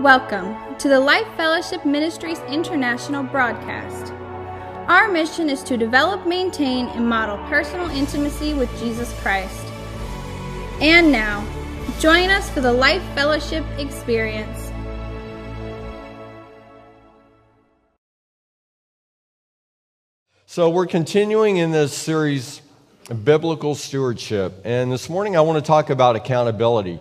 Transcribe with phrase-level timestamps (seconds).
[0.00, 4.12] Welcome to the Life Fellowship Ministries International broadcast.
[4.86, 9.66] Our mission is to develop, maintain, and model personal intimacy with Jesus Christ.
[10.80, 11.44] And now,
[11.98, 14.70] join us for the Life Fellowship experience.
[20.46, 22.62] So, we're continuing in this series,
[23.24, 24.60] Biblical Stewardship.
[24.62, 27.00] And this morning, I want to talk about accountability.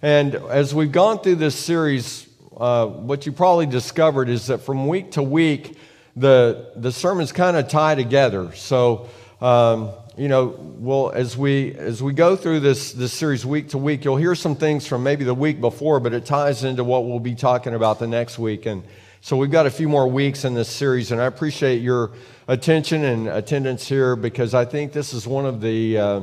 [0.00, 2.27] And as we've gone through this series,
[2.58, 5.78] uh, what you probably discovered is that from week to week,
[6.16, 8.52] the, the sermons kind of tie together.
[8.54, 9.08] So,
[9.40, 13.78] um, you know, well, as we, as we go through this, this series week to
[13.78, 17.06] week, you'll hear some things from maybe the week before, but it ties into what
[17.06, 18.66] we'll be talking about the next week.
[18.66, 18.82] And
[19.20, 22.12] so we've got a few more weeks in this series, and I appreciate your
[22.48, 26.20] attention and attendance here because I think this is one of the, uh,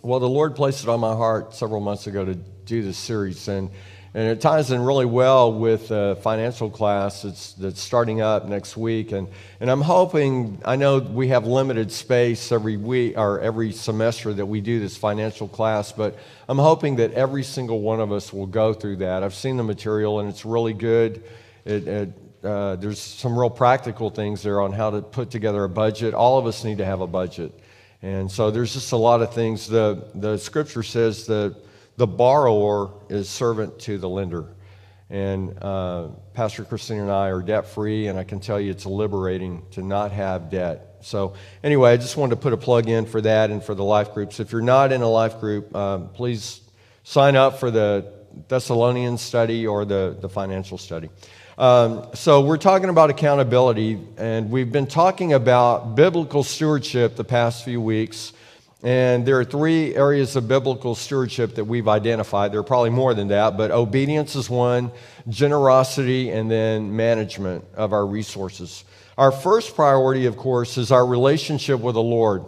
[0.00, 3.48] well, the Lord placed it on my heart several months ago to do this series.
[3.48, 3.70] And
[4.16, 8.74] and it ties in really well with a financial class that's, that's starting up next
[8.74, 9.12] week.
[9.12, 9.28] And,
[9.60, 14.46] and I'm hoping, I know we have limited space every week or every semester that
[14.46, 16.16] we do this financial class, but
[16.48, 19.22] I'm hoping that every single one of us will go through that.
[19.22, 21.22] I've seen the material and it's really good.
[21.66, 25.68] It, it, uh, there's some real practical things there on how to put together a
[25.68, 26.14] budget.
[26.14, 27.52] All of us need to have a budget.
[28.00, 29.68] And so there's just a lot of things.
[29.68, 31.54] The, the scripture says that
[31.96, 34.48] the borrower is servant to the lender.
[35.08, 38.86] And uh, Pastor Christine and I are debt free, and I can tell you it's
[38.86, 40.96] liberating to not have debt.
[41.00, 43.84] So, anyway, I just wanted to put a plug in for that and for the
[43.84, 44.40] life groups.
[44.40, 46.60] If you're not in a life group, um, please
[47.04, 48.12] sign up for the
[48.48, 51.08] Thessalonian study or the, the financial study.
[51.56, 57.64] Um, so, we're talking about accountability, and we've been talking about biblical stewardship the past
[57.64, 58.32] few weeks.
[58.82, 62.52] And there are three areas of biblical stewardship that we've identified.
[62.52, 64.92] There are probably more than that, but obedience is one,
[65.28, 68.84] generosity, and then management of our resources.
[69.16, 72.44] Our first priority, of course, is our relationship with the Lord.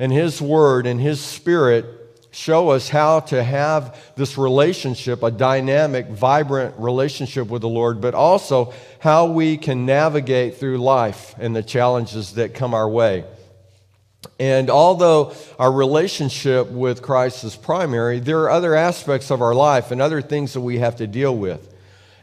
[0.00, 1.86] And His Word and His Spirit
[2.32, 8.14] show us how to have this relationship, a dynamic, vibrant relationship with the Lord, but
[8.14, 13.24] also how we can navigate through life and the challenges that come our way.
[14.40, 19.90] And although our relationship with Christ is primary, there are other aspects of our life
[19.90, 21.74] and other things that we have to deal with.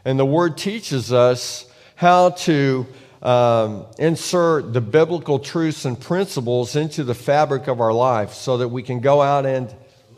[0.04, 2.86] And the Word teaches us how to
[3.22, 8.68] um, insert the biblical truths and principles into the fabric of our life so that
[8.68, 9.74] we can go out and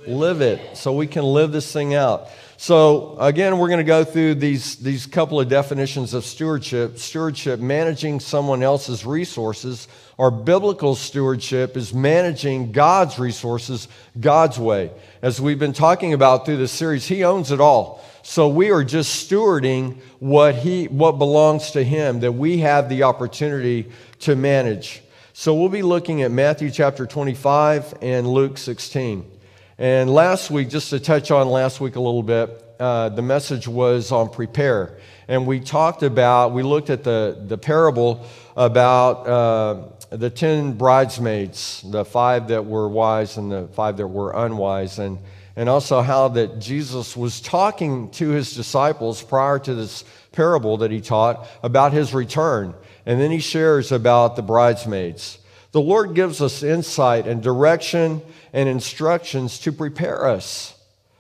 [0.07, 2.29] live it, so we can live this thing out.
[2.61, 6.99] So, again, we're going to go through these, these couple of definitions of stewardship.
[6.99, 9.87] Stewardship, managing someone else's resources,
[10.17, 13.87] or biblical stewardship is managing God's resources
[14.19, 14.91] God's way.
[15.23, 18.05] As we've been talking about through this series, He owns it all.
[18.25, 23.05] So we are just stewarding what, he, what belongs to Him, that we have the
[23.05, 23.89] opportunity
[24.23, 25.01] to manage.
[25.33, 29.38] So we'll be looking at Matthew chapter 25 and Luke 16.
[29.81, 33.69] And last week, just to touch on last week a little bit, uh, the message
[33.69, 34.99] was on prepare.
[35.29, 41.85] And we talked about, we looked at the, the parable about uh, the 10 bridesmaids,
[41.87, 44.99] the five that were wise and the five that were unwise.
[44.99, 45.21] And,
[45.55, 50.03] and also how that Jesus was talking to his disciples prior to this
[50.33, 52.75] parable that he taught about his return.
[53.07, 55.39] And then he shares about the bridesmaids.
[55.73, 60.75] The Lord gives us insight and direction and instructions to prepare us,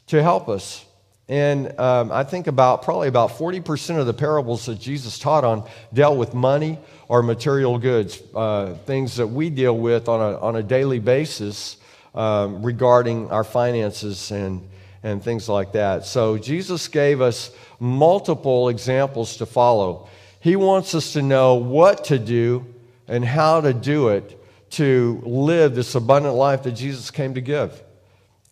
[0.06, 0.84] to help us.
[1.28, 5.68] And um, I think about probably about 40% of the parables that Jesus taught on
[5.92, 10.56] dealt with money or material goods, uh, things that we deal with on a, on
[10.56, 11.76] a daily basis
[12.14, 14.66] um, regarding our finances and,
[15.02, 16.06] and things like that.
[16.06, 20.08] So Jesus gave us multiple examples to follow.
[20.40, 22.64] He wants us to know what to do
[23.06, 24.37] and how to do it
[24.70, 27.82] to live this abundant life that Jesus came to give.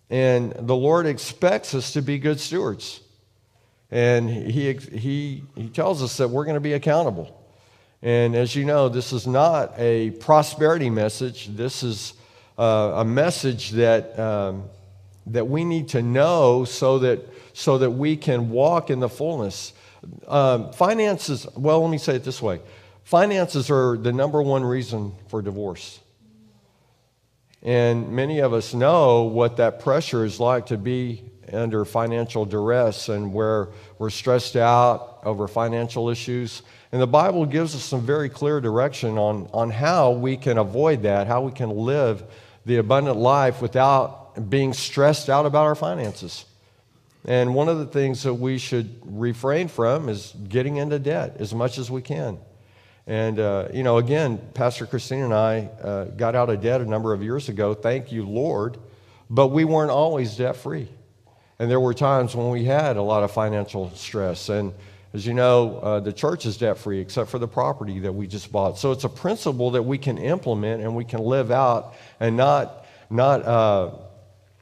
[0.09, 3.01] And the Lord expects us to be good stewards.
[3.91, 7.43] And he, he, he tells us that we're going to be accountable.
[8.03, 11.49] And as you know, this is not a prosperity message.
[11.49, 12.15] This is
[12.59, 14.65] uh, a message that, um,
[15.27, 17.21] that we need to know so that,
[17.53, 19.73] so that we can walk in the fullness.
[20.29, 22.61] Um, finances, well, let me say it this way
[23.05, 26.01] finances are the number one reason for divorce.
[27.63, 33.09] And many of us know what that pressure is like to be under financial duress
[33.09, 33.69] and where
[33.99, 36.63] we're stressed out over financial issues.
[36.93, 41.03] And the Bible gives us some very clear direction on, on how we can avoid
[41.03, 42.25] that, how we can live
[42.65, 46.45] the abundant life without being stressed out about our finances.
[47.25, 51.55] And one of the things that we should refrain from is getting into debt as
[51.55, 52.39] much as we can.
[53.07, 56.85] And, uh, you know, again, Pastor Christine and I uh, got out of debt a
[56.85, 57.73] number of years ago.
[57.73, 58.79] Thank you, Lord.
[59.31, 60.89] But we weren't always debt free.
[61.59, 64.49] And there were times when we had a lot of financial stress.
[64.49, 64.75] And
[65.15, 68.27] as you know, uh, the church is debt free except for the property that we
[68.27, 68.77] just bought.
[68.79, 72.87] So it's a principle that we can implement and we can live out and not,
[73.09, 73.91] not, uh,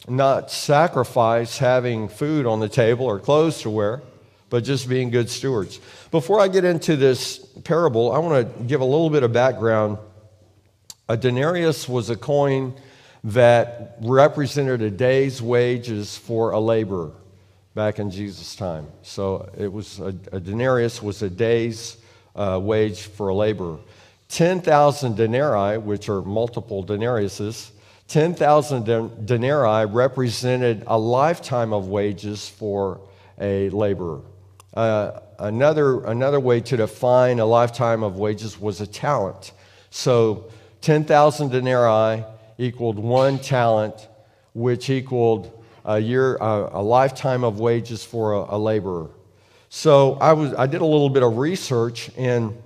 [0.06, 4.02] not sacrifice having food on the table or clothes to wear,
[4.54, 5.80] but just being good stewards.
[6.12, 9.98] Before I get into this parable, I want to give a little bit of background.
[11.08, 12.72] A denarius was a coin
[13.24, 17.10] that represented a day's wages for a laborer
[17.74, 18.86] back in Jesus' time.
[19.02, 21.96] So it was a, a denarius was a day's
[22.36, 23.80] uh, wage for a laborer.
[24.28, 27.72] 10,000 denarii, which are multiple denariuses,
[28.06, 33.00] 10,000 denarii represented a lifetime of wages for
[33.40, 34.20] a laborer.
[34.74, 39.52] Uh, another, another way to define a lifetime of wages was a talent.
[39.90, 40.50] So
[40.80, 42.24] 10,000 denarii
[42.58, 44.08] equaled one talent,
[44.52, 49.10] which equaled a year, a lifetime of wages for a, a, laborer.
[49.68, 52.56] So I, was, I did a little bit of research, and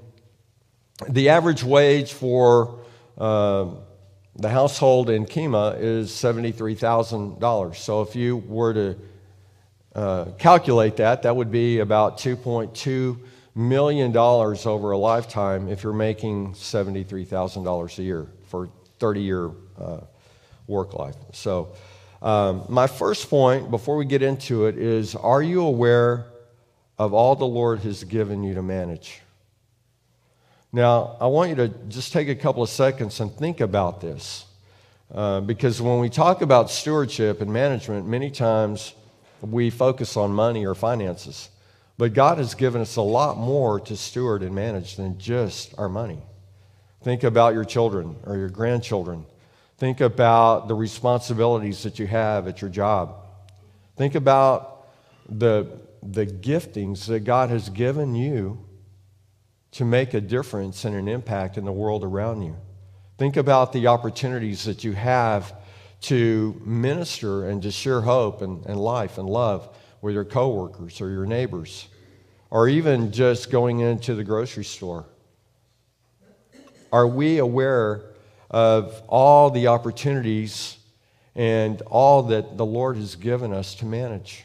[1.09, 2.79] the average wage for
[3.19, 3.67] uh,
[4.37, 7.77] the household in Kemah is $73,000.
[7.77, 8.97] So if you were to
[9.95, 13.19] uh, calculate that, that would be about $2.2
[13.55, 18.69] million over a lifetime if you're making $73,000 a year for
[18.99, 19.51] 30 year
[19.81, 20.01] uh,
[20.67, 21.17] work life.
[21.33, 21.75] So,
[22.21, 26.27] um, my first point before we get into it is Are you aware
[26.99, 29.21] of all the Lord has given you to manage?
[30.73, 34.45] Now, I want you to just take a couple of seconds and think about this.
[35.15, 38.93] Uh, because when we talk about stewardship and management, many times
[39.41, 41.51] we focus on money or finances.
[41.97, 45.89] But God has given us a lot more to steward and manage than just our
[45.89, 46.23] money.
[47.03, 49.25] Think about your children or your grandchildren.
[49.79, 53.15] Think about the responsibilities that you have at your job.
[53.97, 54.87] Think about
[55.29, 58.65] the, the giftings that God has given you
[59.73, 62.57] to make a difference and an impact in the world around you.
[63.19, 65.53] Think about the opportunities that you have
[66.01, 71.11] to minister and to share hope and, and life and love with your coworkers or
[71.11, 71.89] your neighbors,
[72.51, 75.07] or even just going into the grocery store.
[76.93, 78.03] Are we aware
[78.51, 80.79] of all the opportunities
[81.35, 84.45] and all that the Lord has given us to manage?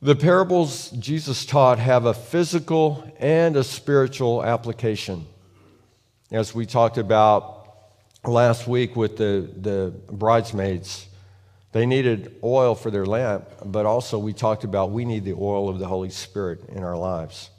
[0.00, 5.26] The parables Jesus taught have a physical and a spiritual application.
[6.30, 7.59] As we talked about
[8.24, 11.06] last week with the, the bridesmaids,
[11.72, 15.68] they needed oil for their lamp, but also we talked about we need the oil
[15.68, 17.50] of the Holy Spirit in our lives.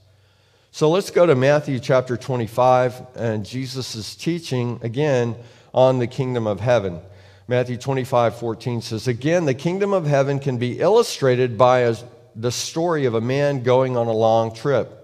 [0.71, 5.35] So let's go to Matthew chapter 25, and Jesus is teaching again
[5.73, 6.99] on the kingdom of heaven.
[7.47, 11.95] Matthew 25, 14 says, Again, the kingdom of heaven can be illustrated by a
[12.35, 14.97] the story of a man going on a long trip.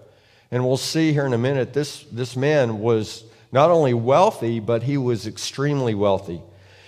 [0.50, 4.82] And we'll see here in a minute, this, this man was not only wealthy, but
[4.82, 6.42] he was extremely wealthy.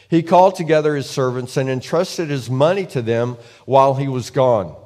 [0.09, 4.77] He called together his servants and entrusted his money to them while he was gone.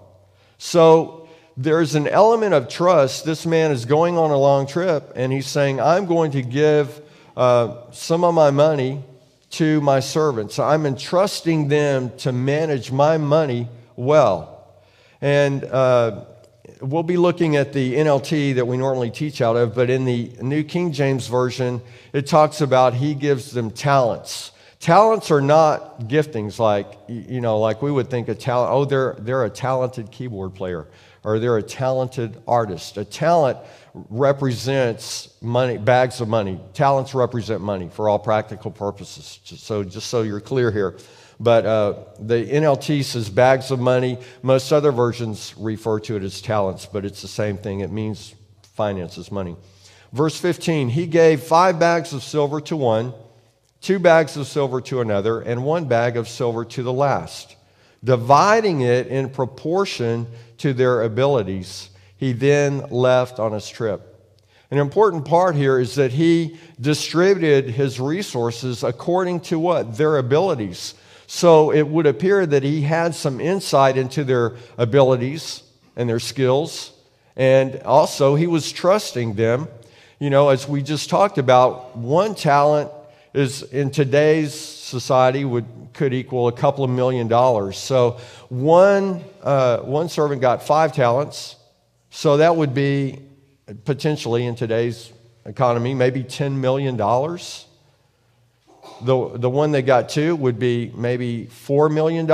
[0.59, 3.25] So there's an element of trust.
[3.25, 7.01] This man is going on a long trip and he's saying, I'm going to give
[7.37, 9.03] uh, some of my money
[9.51, 10.59] to my servants.
[10.59, 14.67] I'm entrusting them to manage my money well.
[15.21, 16.25] And uh,
[16.81, 20.33] we'll be looking at the NLT that we normally teach out of, but in the
[20.41, 21.81] New King James Version,
[22.13, 24.53] it talks about he gives them talents.
[24.81, 29.17] Talents are not giftings like, you know, like we would think a talent, oh, they're,
[29.19, 30.89] they're a talented keyboard player
[31.25, 32.99] or they're a talented artist.
[32.99, 33.59] A talent
[33.95, 36.61] represents money, bags of money.
[36.75, 39.41] Talents represent money for all practical purposes.
[39.45, 40.99] So, just so you're clear here.
[41.41, 44.19] But uh, the NLT says bags of money.
[44.43, 47.81] Most other versions refer to it as talents, but it's the same thing.
[47.81, 48.35] It means
[48.75, 49.57] finances, money.
[50.13, 53.13] Verse 15 He gave five bags of silver to one,
[53.81, 57.57] two bags of silver to another, and one bag of silver to the last,
[58.03, 60.27] dividing it in proportion
[60.59, 61.91] to their abilities.
[62.17, 64.11] He then left on his trip.
[64.71, 69.97] An important part here is that he distributed his resources according to what?
[69.97, 70.95] Their abilities.
[71.27, 75.63] So it would appear that he had some insight into their abilities
[75.97, 76.93] and their skills.
[77.37, 79.69] And also, he was trusting them.
[80.19, 82.91] You know, as we just talked about, one talent
[83.33, 87.77] is in today's society would, could equal a couple of million dollars.
[87.77, 91.57] So one, uh, one servant got five talents.
[92.11, 93.19] So that would be
[93.85, 95.13] potentially in today's
[95.45, 96.97] economy, maybe $10 million.
[99.03, 102.27] The, the one that got two would be maybe $4 million.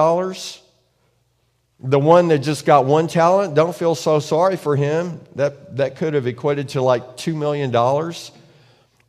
[1.82, 5.20] The one that just got one talent, don't feel so sorry for him.
[5.36, 7.70] That, that could have equated to like $2 million.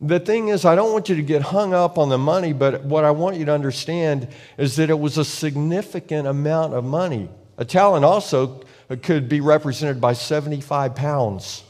[0.04, 2.84] The thing is, I don't want you to get hung up on the money, but
[2.84, 4.28] what I want you to understand
[4.58, 7.30] is that it was a significant amount of money.
[7.58, 8.64] A talent also
[9.04, 11.64] could be represented by 75 pounds.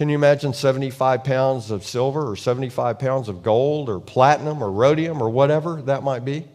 [0.00, 4.72] Can you imagine 75 pounds of silver or 75 pounds of gold or platinum or
[4.72, 6.48] rhodium or whatever that might be?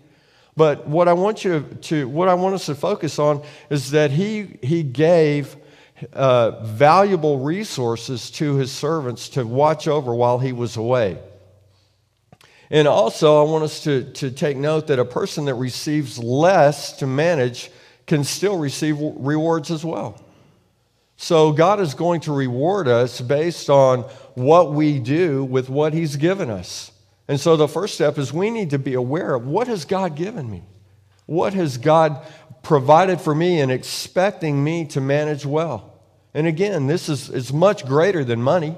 [0.58, 4.10] But what I want you to, what I want us to focus on is that
[4.10, 5.58] he, he gave
[6.12, 11.20] uh, valuable resources to his servants to watch over while he was away.
[12.72, 16.94] And also, I want us to, to take note that a person that receives less
[16.98, 17.70] to manage
[18.08, 20.25] can still receive rewards as well.
[21.18, 24.02] So, God is going to reward us based on
[24.34, 26.92] what we do with what He's given us.
[27.28, 30.16] And so, the first step is we need to be aware of what has God
[30.16, 30.64] given me?
[31.26, 32.22] What has God
[32.66, 35.94] provided for me and expecting me to manage well.
[36.34, 38.76] And again, this is, is much greater than money.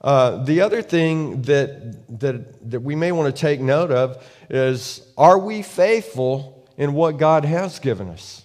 [0.00, 5.08] Uh, the other thing that, that, that we may want to take note of is
[5.16, 8.43] are we faithful in what God has given us?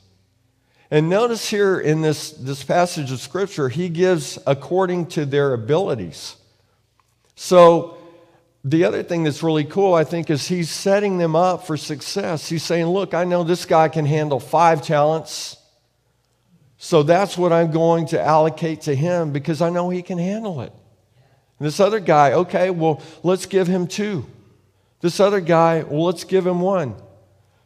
[0.92, 6.36] And notice here in this, this passage of Scripture, he gives according to their abilities.
[7.36, 7.96] So,
[8.66, 12.50] the other thing that's really cool, I think, is he's setting them up for success.
[12.50, 15.56] He's saying, Look, I know this guy can handle five talents.
[16.82, 20.62] So that's what I'm going to allocate to him because I know he can handle
[20.62, 20.72] it.
[21.60, 24.26] And this other guy, okay, well, let's give him two.
[25.02, 26.96] This other guy, well, let's give him one.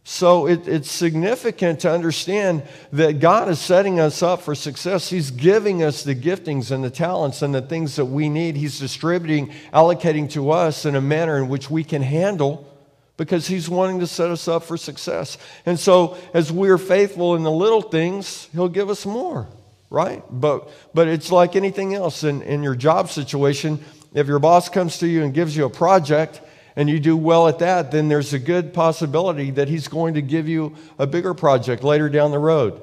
[0.05, 5.09] So it, it's significant to understand that God is setting us up for success.
[5.09, 8.57] He's giving us the giftings and the talents and the things that we need.
[8.57, 12.69] He's distributing, allocating to us in a manner in which we can handle
[13.15, 15.37] because He's wanting to set us up for success.
[15.65, 19.47] And so as we're faithful in the little things, He'll give us more,
[19.89, 20.21] right?
[20.29, 23.81] But, but it's like anything else in, in your job situation.
[24.13, 26.41] If your boss comes to you and gives you a project,
[26.75, 30.21] and you do well at that, then there's a good possibility that he's going to
[30.21, 32.81] give you a bigger project later down the road.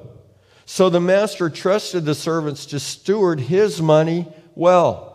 [0.65, 5.09] So the master trusted the servants to steward his money well.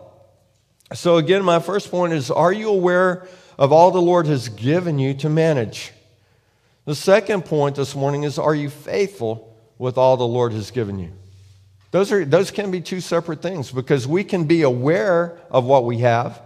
[0.93, 4.99] So, again, my first point is Are you aware of all the Lord has given
[4.99, 5.91] you to manage?
[6.85, 10.99] The second point this morning is Are you faithful with all the Lord has given
[10.99, 11.11] you?
[11.91, 15.85] Those, are, those can be two separate things because we can be aware of what
[15.85, 16.41] we have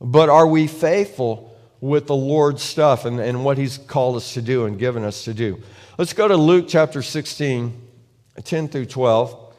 [0.00, 4.42] but are we faithful with the Lord's stuff and, and what He's called us to
[4.42, 5.62] do and given us to do?
[5.98, 7.88] Let's go to Luke chapter 16,
[8.42, 9.54] 10 through 12.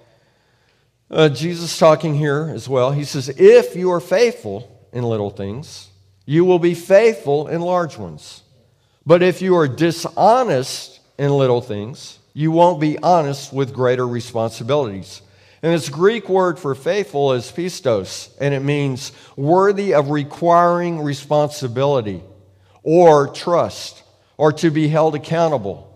[1.09, 2.91] Uh, Jesus talking here as well.
[2.91, 5.89] He says, If you are faithful in little things,
[6.25, 8.43] you will be faithful in large ones.
[9.05, 15.21] But if you are dishonest in little things, you won't be honest with greater responsibilities.
[15.63, 22.23] And this Greek word for faithful is pistos, and it means worthy of requiring responsibility
[22.81, 24.01] or trust
[24.37, 25.87] or to be held accountable.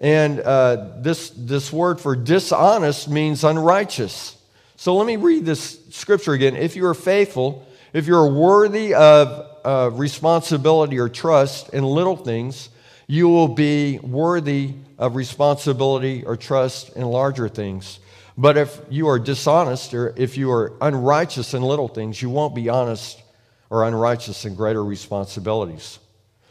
[0.00, 4.36] And uh, this, this word for dishonest means unrighteous.
[4.76, 6.54] So let me read this scripture again.
[6.54, 12.68] If you are faithful, if you're worthy of uh, responsibility or trust in little things,
[13.06, 17.98] you will be worthy of responsibility or trust in larger things.
[18.40, 22.54] But if you are dishonest or if you are unrighteous in little things, you won't
[22.54, 23.20] be honest
[23.68, 25.98] or unrighteous in greater responsibilities.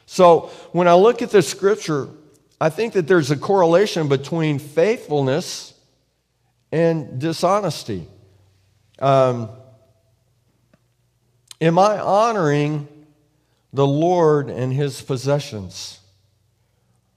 [0.05, 2.09] So when I look at this scripture,
[2.59, 5.73] I think that there's a correlation between faithfulness
[6.73, 8.05] and dishonesty.
[8.99, 9.49] Um,
[11.61, 12.89] am I honoring
[13.71, 16.01] the Lord and his possessions?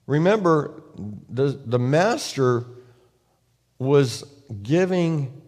[0.06, 0.80] Remember,
[1.28, 2.66] the, the master
[3.80, 4.24] was
[4.62, 5.42] giving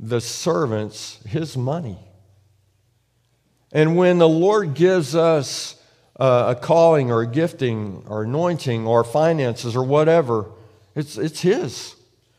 [0.00, 1.98] the servants his money.
[3.72, 5.80] And when the Lord gives us
[6.18, 10.46] uh, a calling or a gifting or anointing or finances or whatever,
[10.94, 11.94] it's, it's His.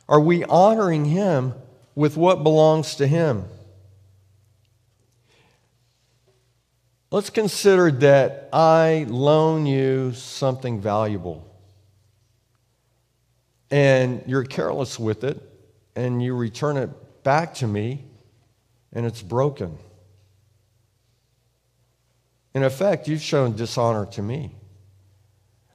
[0.07, 1.53] Are we honoring Him
[1.95, 3.45] with what belongs to Him?
[7.11, 11.45] Let's consider that I loan you something valuable
[13.71, 15.48] and you're careless with it
[15.99, 16.89] and you return it
[17.23, 18.05] back to me
[18.93, 19.77] and it's broken.
[22.55, 24.55] in effect, you've shown dishonor to me.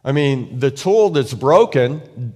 [0.04, 2.35] I mean, the tool that's broken,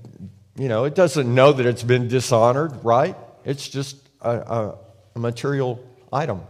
[0.57, 3.17] you know, it doesn't know that it's been dishonored, right?
[3.45, 4.79] It's just a, a,
[5.17, 6.43] a material item.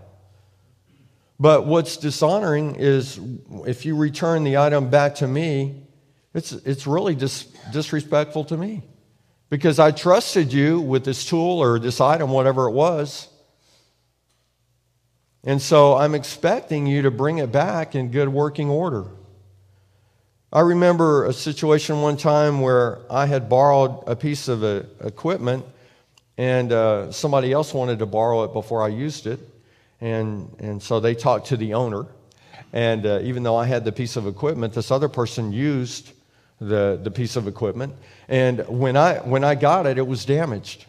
[1.40, 3.18] But what's dishonoring is
[3.66, 5.82] if you return the item back to me,
[6.34, 8.82] it's, it's really dis, disrespectful to me
[9.50, 13.28] because I trusted you with this tool or this item, whatever it was.
[15.44, 19.06] And so I'm expecting you to bring it back in good working order.
[20.52, 25.64] I remember a situation one time where I had borrowed a piece of uh, equipment
[26.38, 29.40] and uh, somebody else wanted to borrow it before I used it.
[30.00, 32.06] And, and so they talked to the owner.
[32.72, 36.12] And uh, even though I had the piece of equipment, this other person used
[36.60, 37.94] the, the piece of equipment.
[38.28, 40.86] And when I, when I got it, it was damaged.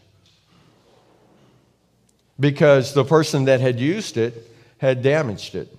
[2.40, 5.76] Because the person that had used it had damaged it.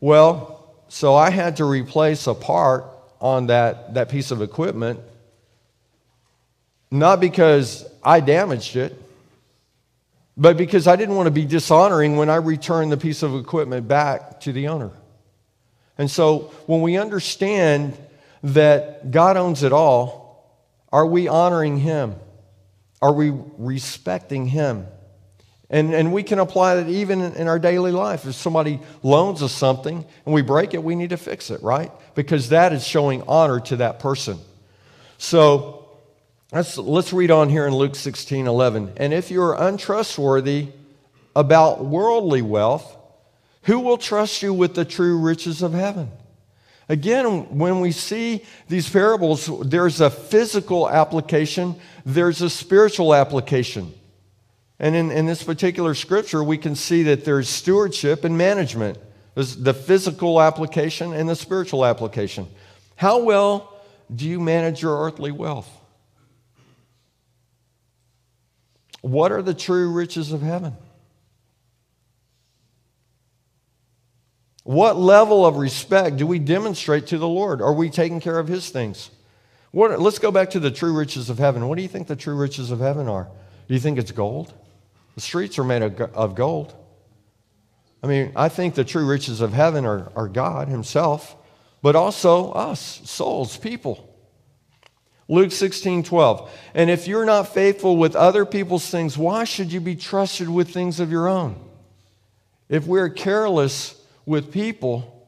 [0.00, 2.84] Well, so I had to replace a part
[3.20, 5.00] on that, that piece of equipment,
[6.90, 9.00] not because I damaged it,
[10.36, 13.88] but because I didn't want to be dishonoring when I returned the piece of equipment
[13.88, 14.92] back to the owner.
[15.98, 17.98] And so when we understand
[18.42, 22.14] that God owns it all, are we honoring Him?
[23.00, 24.86] Are we respecting Him?
[25.70, 28.26] And, and we can apply that even in our daily life.
[28.26, 31.92] If somebody loans us something and we break it, we need to fix it, right?
[32.14, 34.38] Because that is showing honor to that person.
[35.18, 35.78] So
[36.50, 38.92] Let's, let's read on here in Luke 16 11.
[38.96, 40.68] And if you're untrustworthy
[41.36, 42.96] about worldly wealth,
[43.64, 46.10] who will trust you with the true riches of heaven?
[46.88, 51.76] Again, when we see these parables, there's a physical application,
[52.06, 53.92] there's a spiritual application.
[54.78, 58.96] And in, in this particular scripture, we can see that there's stewardship and management.
[59.34, 62.48] There's the physical application and the spiritual application.
[62.96, 63.80] How well
[64.14, 65.68] do you manage your earthly wealth?
[69.02, 70.74] What are the true riches of heaven?
[74.68, 77.62] What level of respect do we demonstrate to the Lord?
[77.62, 79.10] Are we taking care of His things?
[79.70, 81.66] What, let's go back to the true riches of heaven.
[81.66, 83.28] What do you think the true riches of heaven are?
[83.66, 84.52] Do you think it's gold?
[85.14, 86.74] The streets are made of, gold.
[88.02, 91.34] I mean, I think the true riches of heaven are, are God Himself,
[91.80, 94.14] but also us, souls, people.
[95.28, 96.50] Luke 16, 12.
[96.74, 100.68] And if you're not faithful with other people's things, why should you be trusted with
[100.68, 101.56] things of your own?
[102.68, 103.97] If we're careless
[104.28, 105.26] with people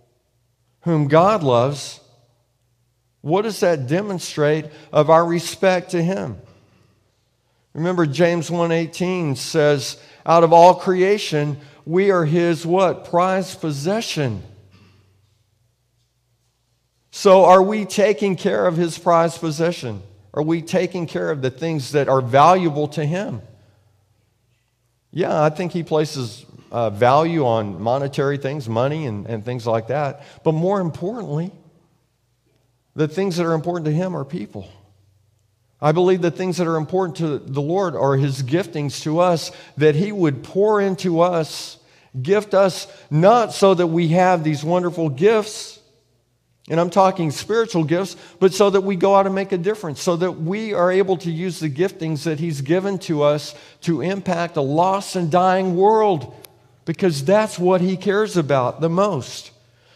[0.82, 2.00] whom God loves,
[3.22, 6.36] what does that demonstrate of our respect to him?
[7.72, 13.06] Remember James 1:18 says, out of all creation, we are his what?
[13.06, 14.42] Prized possession.
[17.10, 20.02] So, are we taking care of his prized possession?
[20.34, 23.40] Are we taking care of the things that are valuable to him?
[25.10, 29.88] Yeah, I think he places uh, value on monetary things, money, and, and things like
[29.88, 30.22] that.
[30.44, 31.52] But more importantly,
[32.94, 34.68] the things that are important to him are people.
[35.80, 39.50] I believe the things that are important to the Lord are his giftings to us,
[39.78, 41.78] that he would pour into us,
[42.20, 45.80] gift us, not so that we have these wonderful gifts
[46.70, 50.00] and I'm talking spiritual gifts, but so that we go out and make a difference,
[50.00, 54.02] so that we are able to use the giftings that He's given to us to
[54.02, 56.32] impact a lost and dying world,
[56.90, 59.52] because that's what He cares about the most.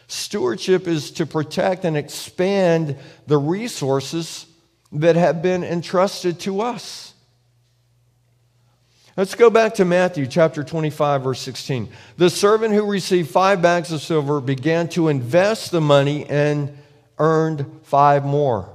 [0.07, 2.95] Stewardship is to protect and expand
[3.27, 4.47] the resources
[4.93, 7.13] that have been entrusted to us.
[9.17, 11.89] Let's go back to Matthew chapter 25, verse 16.
[12.17, 16.79] The servant who received five bags of silver began to invest the money and
[17.19, 18.73] earned five more.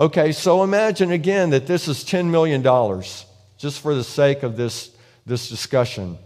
[0.00, 2.60] Okay, so imagine again that this is $10 million,
[3.56, 4.90] just for the sake of this,
[5.24, 6.18] this discussion.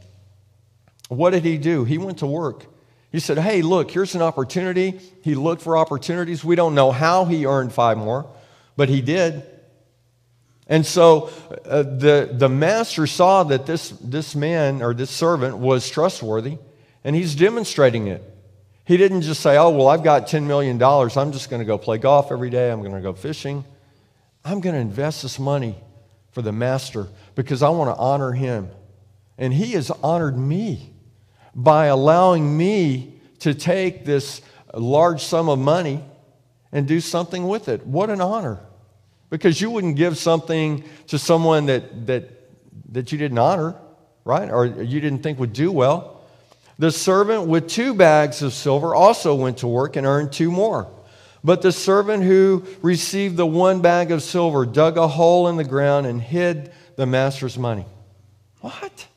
[1.09, 1.85] What did he do?
[1.85, 2.67] He went to work.
[3.11, 5.01] He said, Hey, look, here's an opportunity.
[5.23, 6.45] He looked for opportunities.
[6.45, 8.31] We don't know how he earned five more,
[8.77, 9.43] but he did.
[10.67, 11.31] And so
[11.65, 16.59] uh, the, the master saw that this, this man or this servant was trustworthy,
[17.03, 18.23] and he's demonstrating it.
[18.85, 20.83] He didn't just say, Oh, well, I've got $10 million.
[20.83, 22.71] I'm just going to go play golf every day.
[22.71, 23.65] I'm going to go fishing.
[24.45, 25.75] I'm going to invest this money
[26.33, 28.71] for the master because I want to honor him.
[29.39, 30.93] And he has honored me
[31.59, 34.41] by allowing me to take this
[34.73, 36.05] large sum of money
[36.71, 37.85] and do something with it.
[37.85, 38.61] What an honor.
[39.29, 42.31] Because you wouldn't give something to someone that, that,
[42.93, 43.75] that you didn't honor,
[44.25, 44.49] right?
[44.49, 46.23] Or you didn't think would do well.
[46.79, 50.89] The servant with two bags of silver also went to work and earned two more.
[51.43, 55.65] But the servant who received the one bag of silver dug a hole in the
[55.65, 57.87] ground and hid the master's money.
[58.61, 59.09] What?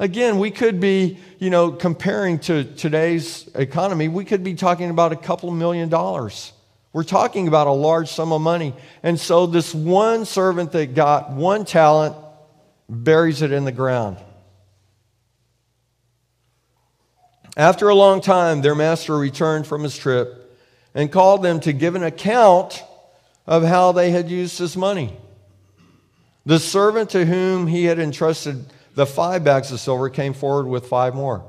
[0.00, 5.12] Again, we could be, you know, comparing to today's economy, we could be talking about
[5.12, 6.54] a couple million dollars.
[6.94, 8.74] We're talking about a large sum of money.
[9.02, 12.16] And so this one servant that got one talent
[12.88, 14.16] buries it in the ground.
[17.54, 20.58] After a long time, their master returned from his trip
[20.94, 22.82] and called them to give an account
[23.46, 25.14] of how they had used his money.
[26.46, 30.86] The servant to whom he had entrusted the five bags of silver came forward with
[30.86, 31.44] five more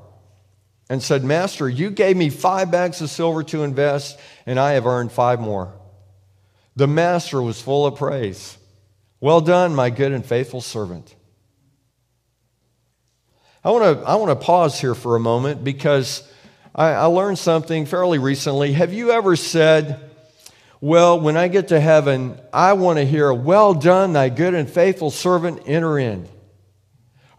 [0.89, 4.85] and said, Master, you gave me five bags of silver to invest, and I have
[4.85, 5.73] earned five more.
[6.75, 8.57] The master was full of praise.
[9.21, 11.15] Well done, my good and faithful servant.
[13.63, 16.27] I want to I want to pause here for a moment because
[16.73, 18.73] I, I learned something fairly recently.
[18.73, 19.99] Have you ever said,
[20.79, 24.69] Well, when I get to heaven, I want to hear, Well done, thy good and
[24.69, 26.27] faithful servant, enter in?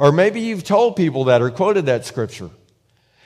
[0.03, 2.51] Or maybe you've told people that or quoted that scripture.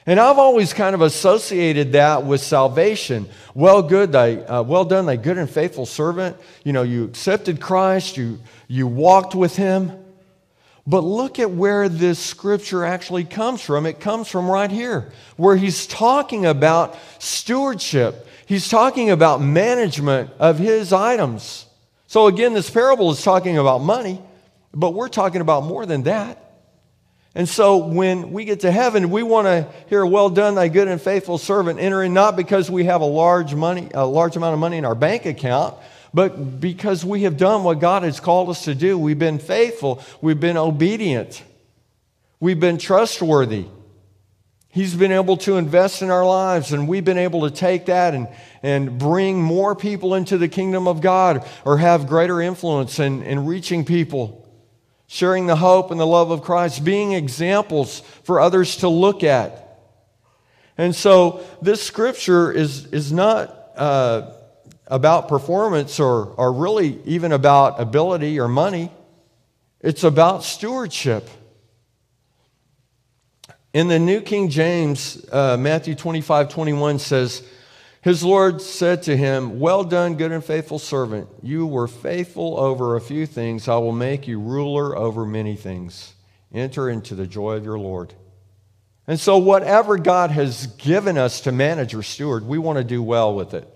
[0.05, 3.31] And I've always kind of associated that with salvation.
[3.55, 6.37] Well, good, thy, uh, well done, thy good and faithful servant.
[6.65, 9.91] You know, you accepted Christ, you, you walked with him.
[10.87, 13.87] But look at where this scripture actually comes from.
[13.87, 18.29] It comes from right here, where he's talking about stewardship.
[18.45, 21.65] He's talking about management of his items.
[22.07, 24.21] So, again, this parable is talking about money,
[24.75, 26.43] but we're talking about more than that.
[27.37, 30.89] And so, when we get to heaven, we want to hear, Well done, thy good
[30.89, 34.55] and faithful servant, enter in not because we have a large, money, a large amount
[34.55, 35.75] of money in our bank account,
[36.15, 40.03] but because we have done what God has called us to do, we've been faithful,
[40.23, 41.45] we've been obedient,
[42.41, 43.67] we've been trustworthy.
[44.71, 48.15] He's been able to invest in our lives, and we've been able to take that
[48.15, 48.29] and,
[48.63, 53.45] and bring more people into the kingdom of God or have greater influence in, in
[53.45, 54.46] reaching people,
[55.07, 59.63] sharing the hope and the love of Christ, being examples for others to look at.
[60.79, 64.33] And so, this scripture is, is not uh,
[64.87, 68.91] about performance or, or really even about ability or money.
[69.81, 71.29] It's about stewardship.
[73.73, 77.43] In the New King James, uh, Matthew 25 21 says,
[78.07, 81.29] His Lord said to him, Well done, good and faithful servant.
[81.43, 83.67] You were faithful over a few things.
[83.67, 86.15] I will make you ruler over many things.
[86.55, 88.15] Enter into the joy of your Lord.
[89.09, 93.03] And so, whatever God has given us to manage or steward, we want to do
[93.03, 93.69] well with it.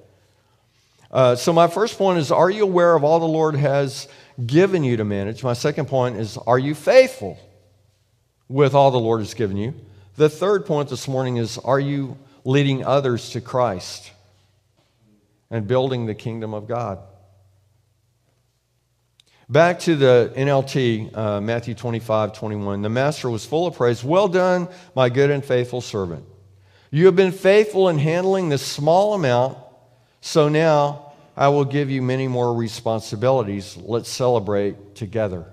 [1.10, 4.06] Uh, so, my first point is Are you aware of all the Lord has
[4.46, 5.42] given you to manage?
[5.42, 7.36] My second point is Are you faithful
[8.46, 9.74] with all the Lord has given you?
[10.14, 14.12] The third point this morning is Are you leading others to Christ
[15.50, 16.98] and building the kingdom of God?
[19.48, 22.82] Back to the NLT, uh, Matthew 25, 21.
[22.82, 24.04] The master was full of praise.
[24.04, 26.24] Well done, my good and faithful servant.
[26.92, 29.58] You have been faithful in handling this small amount
[30.20, 33.76] so now I will give you many more responsibilities.
[33.76, 35.46] Let's celebrate together.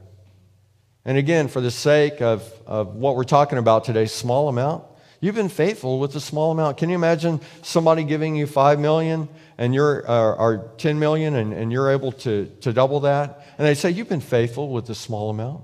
[1.06, 4.84] And again, for the sake of, of what we're talking about today, small amount,
[5.22, 6.78] you've been faithful with a small amount.
[6.78, 11.54] Can you imagine somebody giving you 5 million and you're, uh, or 10 million and,
[11.54, 13.46] and you're able to, to double that?
[13.58, 15.64] And they say, You've been faithful with a small amount.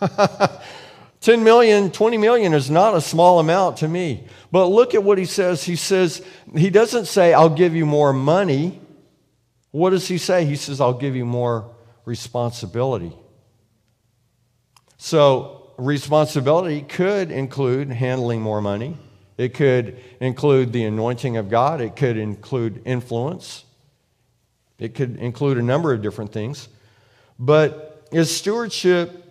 [1.24, 4.26] 10 million, 20 million is not a small amount to me.
[4.52, 5.64] But look at what he says.
[5.64, 6.22] He says,
[6.54, 8.78] he doesn't say, I'll give you more money.
[9.70, 10.44] What does he say?
[10.44, 13.16] He says, I'll give you more responsibility.
[14.98, 18.96] So, responsibility could include handling more money,
[19.36, 23.64] it could include the anointing of God, it could include influence,
[24.78, 26.68] it could include a number of different things.
[27.38, 29.24] But is stewardship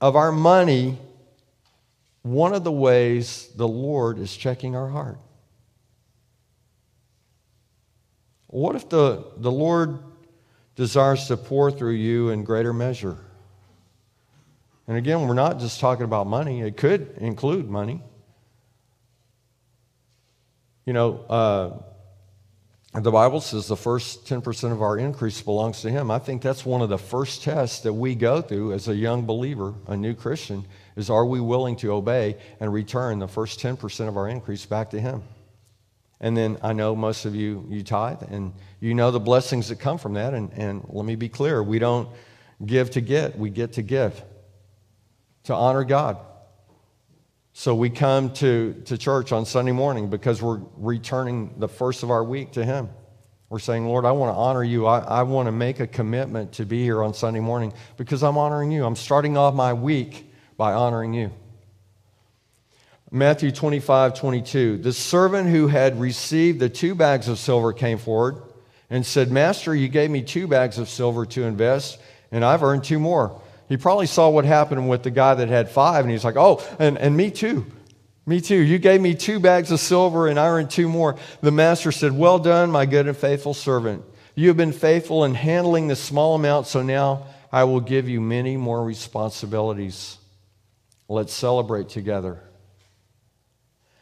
[0.00, 0.98] of our money
[2.24, 5.18] one of the ways the Lord is checking our heart.
[8.46, 9.98] What if the, the Lord
[10.74, 13.18] desires to pour through you in greater measure?
[14.88, 18.02] And again, we're not just talking about money, it could include money.
[20.86, 26.10] You know, uh, the Bible says the first 10% of our increase belongs to Him.
[26.10, 29.26] I think that's one of the first tests that we go through as a young
[29.26, 34.08] believer, a new Christian, is are we willing to obey and return the first 10%
[34.08, 35.22] of our increase back to Him?
[36.20, 39.80] And then I know most of you, you tithe, and you know the blessings that
[39.80, 40.32] come from that.
[40.32, 42.08] And, and let me be clear we don't
[42.64, 44.22] give to get, we get to give,
[45.44, 46.18] to honor God.
[47.56, 52.10] So we come to, to church on Sunday morning because we're returning the first of
[52.10, 52.88] our week to Him.
[53.48, 54.86] We're saying, Lord, I want to honor you.
[54.86, 58.36] I, I want to make a commitment to be here on Sunday morning because I'm
[58.36, 58.84] honoring you.
[58.84, 61.30] I'm starting off my week by honoring you.
[63.12, 64.78] Matthew 25, 22.
[64.78, 68.42] The servant who had received the two bags of silver came forward
[68.90, 72.00] and said, Master, you gave me two bags of silver to invest,
[72.32, 73.40] and I've earned two more.
[73.68, 76.62] He probably saw what happened with the guy that had five, and he's like, Oh,
[76.78, 77.66] and, and me too.
[78.26, 78.56] Me too.
[78.56, 81.16] You gave me two bags of silver, and I earned two more.
[81.42, 84.04] The master said, Well done, my good and faithful servant.
[84.34, 88.20] You have been faithful in handling the small amount, so now I will give you
[88.20, 90.18] many more responsibilities.
[91.08, 92.40] Let's celebrate together.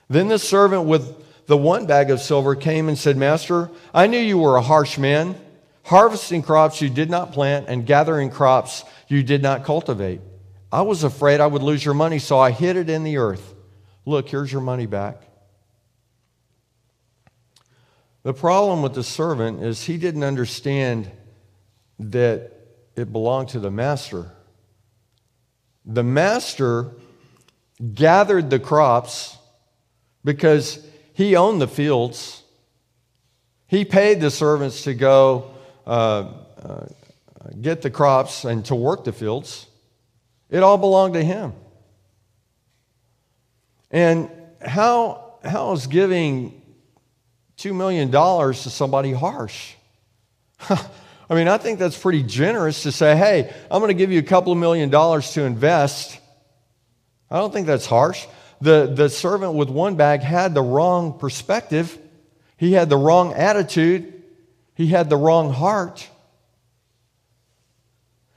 [0.09, 4.19] Then the servant with the one bag of silver came and said, Master, I knew
[4.19, 5.35] you were a harsh man,
[5.85, 10.21] harvesting crops you did not plant and gathering crops you did not cultivate.
[10.71, 13.55] I was afraid I would lose your money, so I hid it in the earth.
[14.07, 15.23] Look, here's your money back.
[18.23, 21.11] The problem with the servant is he didn't understand
[21.99, 22.53] that
[22.97, 24.31] it belonged to the master.
[25.85, 26.93] The master
[27.95, 29.37] gathered the crops
[30.25, 32.43] because he owned the fields.
[33.67, 35.52] He paid the servants to go
[35.87, 36.87] Uh, uh,
[37.61, 39.67] get the crops and to work the fields.
[40.51, 41.53] It all belonged to him.
[43.91, 46.63] And how, how is giving
[47.59, 49.75] $2 million to somebody harsh?
[50.69, 54.19] I mean, I think that's pretty generous to say, hey, I'm going to give you
[54.19, 56.19] a couple of million dollars to invest.
[57.31, 58.27] I don't think that's harsh.
[58.61, 61.99] The, the servant with one bag had the wrong perspective,
[62.57, 64.22] he had the wrong attitude,
[64.75, 66.09] he had the wrong heart.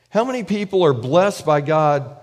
[0.09, 2.17] How many people are blessed by God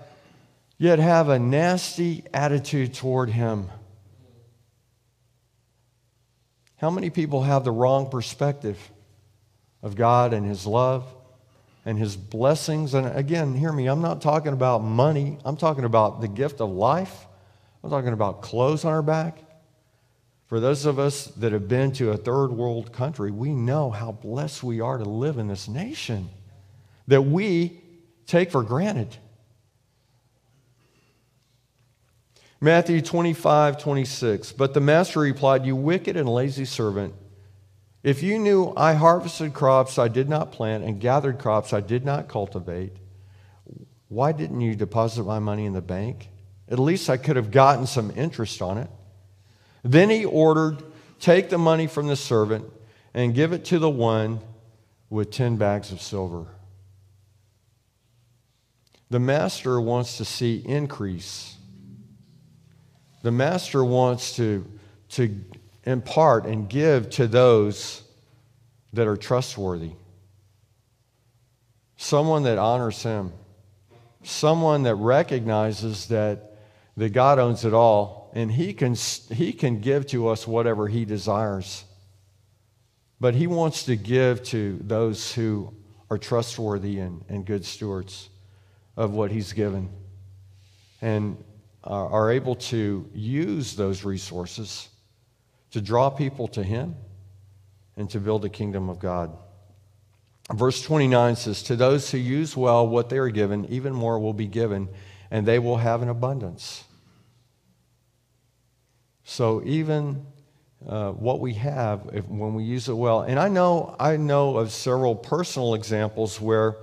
[0.77, 3.69] yet have a nasty attitude toward Him?
[6.77, 8.77] How many people have the wrong perspective?
[9.83, 11.05] of God and His love
[11.85, 12.95] and His blessings.
[12.95, 16.71] And again, hear me, I'm not talking about money, I'm talking about the gift of
[16.71, 17.27] life,
[17.83, 19.37] I'm talking about clothes on our back.
[20.53, 24.11] For those of us that have been to a third world country, we know how
[24.11, 26.29] blessed we are to live in this nation
[27.07, 27.81] that we
[28.27, 29.17] take for granted.
[32.61, 34.51] Matthew 25, 26.
[34.51, 37.15] But the master replied, You wicked and lazy servant.
[38.03, 42.05] If you knew I harvested crops I did not plant and gathered crops I did
[42.05, 42.95] not cultivate,
[44.07, 46.29] why didn't you deposit my money in the bank?
[46.69, 48.91] At least I could have gotten some interest on it.
[49.83, 50.81] Then he ordered,
[51.19, 52.65] Take the money from the servant
[53.13, 54.39] and give it to the one
[55.09, 56.47] with 10 bags of silver.
[59.09, 61.55] The master wants to see increase.
[63.21, 64.65] The master wants to,
[65.09, 65.39] to
[65.85, 68.01] impart and give to those
[68.93, 69.91] that are trustworthy.
[71.97, 73.31] Someone that honors Him.
[74.23, 76.52] Someone that recognizes that,
[76.97, 78.95] that God owns it all and he can,
[79.31, 81.85] he can give to us whatever He desires.
[83.19, 85.73] But He wants to give to those who
[86.09, 88.29] are trustworthy and, and good stewards
[88.97, 89.89] of what He's given
[91.01, 91.37] and
[91.83, 94.87] are able to use those resources
[95.71, 96.95] to draw people to Him
[97.97, 99.35] and to build the kingdom of God.
[100.51, 104.33] Verse 29 says, To those who use well what they are given, even more will
[104.33, 104.89] be given,
[105.33, 106.83] and they will have an abundance.
[109.23, 110.27] So even
[110.87, 114.57] uh, what we have, if, when we use it well, and I know, I know
[114.57, 116.75] of several personal examples where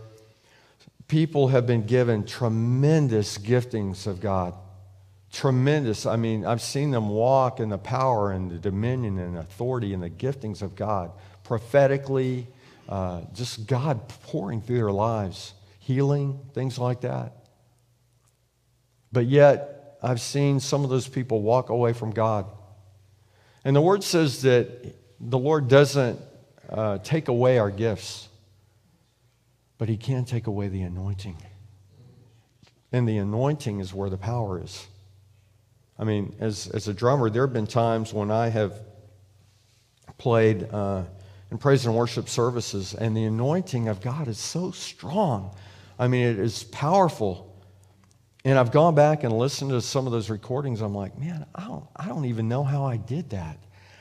[1.06, 4.54] people have been given tremendous giftings of God
[5.32, 6.06] tremendous.
[6.06, 10.02] I mean, I've seen them walk in the power and the dominion and authority and
[10.02, 11.12] the giftings of God
[11.44, 12.48] prophetically,
[12.88, 17.39] uh, just God pouring through their lives, healing, things like that.
[19.12, 22.46] But yet, I've seen some of those people walk away from God.
[23.64, 26.18] And the word says that the Lord doesn't
[26.68, 28.28] uh, take away our gifts,
[29.76, 31.36] but He can take away the anointing.
[32.92, 34.86] And the anointing is where the power is.
[35.98, 38.74] I mean, as, as a drummer, there have been times when I have
[40.16, 41.02] played uh,
[41.50, 45.54] in praise and worship services, and the anointing of God is so strong.
[45.98, 47.49] I mean, it is powerful.
[48.44, 50.80] And I've gone back and listened to some of those recordings.
[50.80, 53.58] I'm like, man, I don't, I don't even know how I did that.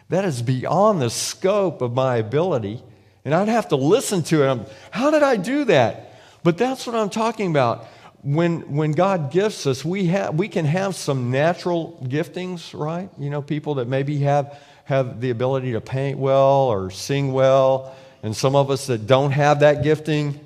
[0.08, 2.82] That is beyond the scope of my ability.
[3.26, 4.48] And I'd have to listen to it.
[4.48, 6.14] I'm, how did I do that?
[6.42, 7.86] But that's what I'm talking about.
[8.22, 13.10] when, when God gifts us, we, have, we can have some natural giftings, right?
[13.18, 17.96] You know, people that maybe have, have the ability to paint well or sing well,
[18.22, 20.40] and some of us that don't have that gifting.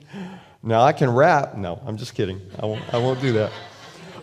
[0.62, 1.58] Now, I can rap.
[1.58, 2.40] No, I'm just kidding.
[2.60, 3.52] I won't, I won't do that.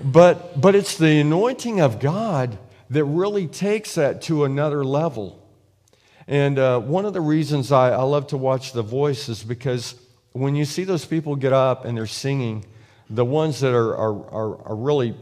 [0.03, 2.59] But, but it's the anointing of God
[2.89, 5.37] that really takes that to another level.
[6.27, 9.95] And uh, one of the reasons I, I love to watch The Voice is because
[10.33, 12.65] when you see those people get up and they're singing,
[13.09, 15.15] the ones that are, are, are, are really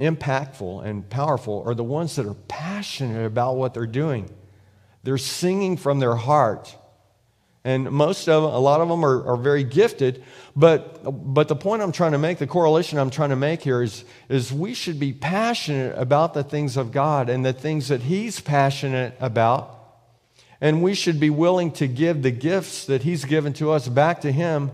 [0.00, 4.30] impactful and powerful are the ones that are passionate about what they're doing.
[5.02, 6.74] They're singing from their heart.
[7.68, 10.24] And most of them, a lot of them are, are very gifted.
[10.56, 13.82] But, but the point I'm trying to make, the correlation I'm trying to make here
[13.82, 18.00] is, is we should be passionate about the things of God and the things that
[18.00, 19.74] He's passionate about.
[20.62, 24.22] And we should be willing to give the gifts that He's given to us back
[24.22, 24.70] to Him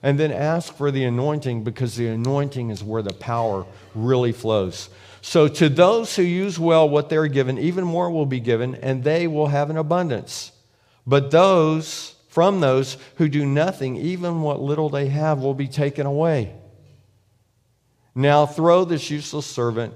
[0.00, 4.88] and then ask for the anointing because the anointing is where the power really flows.
[5.20, 9.02] So, to those who use well what they're given, even more will be given, and
[9.02, 10.52] they will have an abundance.
[11.04, 16.04] But those, from those who do nothing, even what little they have will be taken
[16.04, 16.52] away.
[18.14, 19.94] Now, throw this useless servant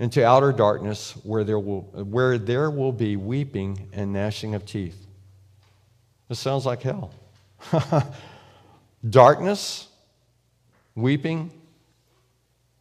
[0.00, 5.06] into outer darkness where there will, where there will be weeping and gnashing of teeth.
[6.28, 7.14] This sounds like hell.
[9.08, 9.86] Darkness,
[10.96, 11.52] weeping,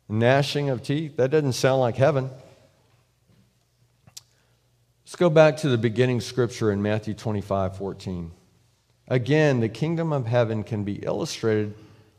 [0.10, 1.16] gnashing of teeth.
[1.18, 2.32] That doesn't sound like heaven.
[5.06, 8.32] Let's go back to the beginning scripture in Matthew 25 14.
[9.08, 11.76] Again, the kingdom of heaven can be illustrated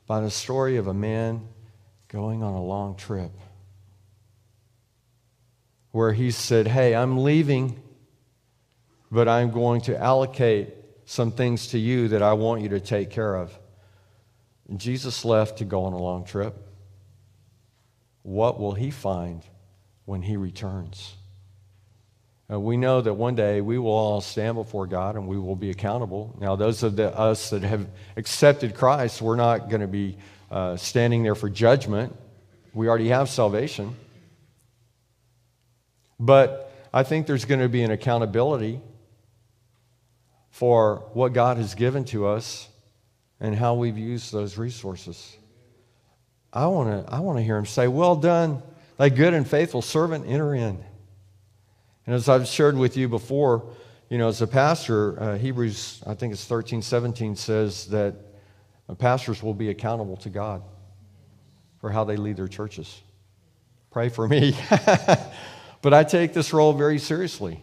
[0.06, 1.48] by the story of a man
[2.08, 3.32] going on a long trip
[5.90, 7.82] where he said, Hey, I'm leaving,
[9.10, 10.74] but I'm going to allocate
[11.06, 13.58] some things to you that I want you to take care of.
[14.68, 16.54] And Jesus left to go on a long trip.
[18.22, 19.42] What will he find
[20.04, 21.15] when he returns?
[22.48, 25.56] Uh, we know that one day we will all stand before God and we will
[25.56, 26.36] be accountable.
[26.40, 30.16] Now, those of the, us that have accepted Christ, we're not going to be
[30.50, 32.14] uh, standing there for judgment.
[32.72, 33.96] We already have salvation.
[36.20, 38.80] But I think there's going to be an accountability
[40.50, 42.68] for what God has given to us
[43.40, 45.36] and how we've used those resources.
[46.52, 48.62] I want to I want to hear him say, "Well done,
[48.96, 50.82] thy good and faithful servant, enter in."
[52.06, 53.68] And as I've shared with you before,
[54.08, 58.14] you know, as a pastor, uh, Hebrews, I think it's 13, 17 says that
[58.98, 60.62] pastors will be accountable to God
[61.80, 63.00] for how they lead their churches.
[63.90, 64.56] Pray for me.
[65.82, 67.62] but I take this role very seriously.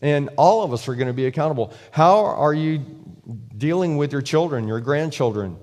[0.00, 1.72] And all of us are going to be accountable.
[1.90, 2.84] How are you
[3.56, 5.56] dealing with your children, your grandchildren,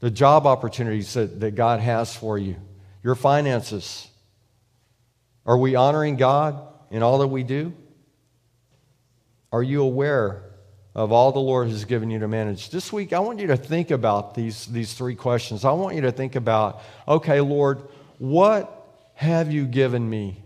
[0.00, 2.56] the job opportunities that, that God has for you,
[3.02, 4.08] your finances.
[5.46, 6.60] Are we honoring God
[6.92, 7.72] in all that we do?
[9.50, 10.44] Are you aware
[10.94, 12.70] of all the Lord has given you to manage?
[12.70, 15.64] This week, I want you to think about these, these three questions.
[15.64, 17.82] I want you to think about okay, Lord,
[18.18, 20.42] what have you given me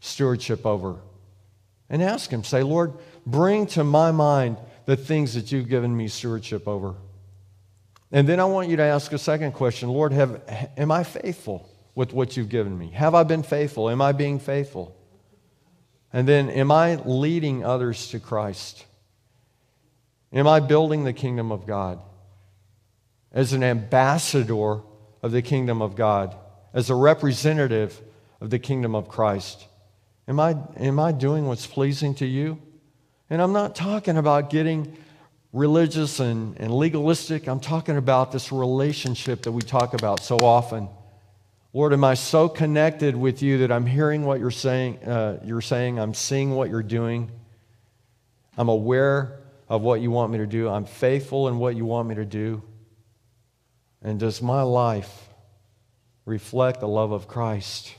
[0.00, 0.96] stewardship over?
[1.90, 2.92] And ask Him, say, Lord,
[3.26, 6.94] bring to my mind the things that you've given me stewardship over.
[8.12, 10.42] And then I want you to ask a second question Lord, have,
[10.76, 12.90] am I faithful with what you've given me?
[12.90, 13.88] Have I been faithful?
[13.88, 14.97] Am I being faithful?
[16.12, 18.84] And then, am I leading others to Christ?
[20.32, 22.00] Am I building the kingdom of God
[23.32, 24.80] as an ambassador
[25.22, 26.34] of the kingdom of God,
[26.72, 28.00] as a representative
[28.40, 29.66] of the kingdom of Christ?
[30.26, 32.58] Am I, am I doing what's pleasing to you?
[33.30, 34.96] And I'm not talking about getting
[35.52, 37.46] religious and, and legalistic.
[37.46, 40.88] I'm talking about this relationship that we talk about so often.
[41.78, 44.96] Lord, am I so connected with you that I'm hearing what you're saying?
[45.04, 47.30] Uh, you're saying, I'm seeing what you're doing.
[48.56, 49.38] I'm aware
[49.68, 50.68] of what you want me to do.
[50.68, 52.64] I'm faithful in what you want me to do.
[54.02, 55.28] And does my life
[56.24, 57.94] reflect the love of Christ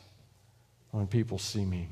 [0.91, 1.87] when people see me?